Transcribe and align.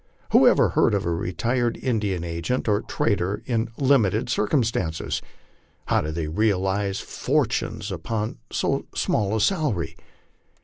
Who 0.31 0.47
ever 0.47 0.69
heard 0.69 0.95
of 0.95 1.05
a 1.05 1.11
retired 1.13 1.77
Indian 1.77 2.23
agent 2.23 2.67
or 2.67 2.81
trader 2.81 3.43
in 3.45 3.69
limited 3.77 4.31
circumstances? 4.31 5.21
Plow 5.87 6.01
do 6.01 6.11
they 6.11 6.25
realize 6.27 6.99
fortunes 6.99 7.91
upon 7.91 8.39
so 8.51 8.87
small 8.95 9.35
a 9.35 9.39
salary? 9.39 9.95